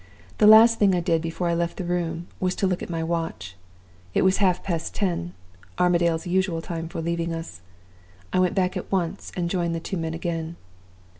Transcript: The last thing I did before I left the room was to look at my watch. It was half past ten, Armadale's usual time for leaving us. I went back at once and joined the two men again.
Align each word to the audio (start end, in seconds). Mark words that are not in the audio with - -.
The 0.39 0.47
last 0.47 0.79
thing 0.79 0.95
I 0.95 0.99
did 0.99 1.21
before 1.21 1.47
I 1.47 1.53
left 1.53 1.77
the 1.77 1.83
room 1.83 2.25
was 2.39 2.55
to 2.55 2.65
look 2.65 2.81
at 2.81 2.89
my 2.89 3.03
watch. 3.03 3.55
It 4.15 4.23
was 4.23 4.37
half 4.37 4.63
past 4.63 4.95
ten, 4.95 5.35
Armadale's 5.77 6.25
usual 6.25 6.59
time 6.59 6.89
for 6.89 7.03
leaving 7.03 7.35
us. 7.35 7.61
I 8.33 8.39
went 8.39 8.55
back 8.55 8.75
at 8.75 8.91
once 8.91 9.31
and 9.37 9.47
joined 9.47 9.75
the 9.75 9.79
two 9.79 9.97
men 9.97 10.15
again. 10.15 10.55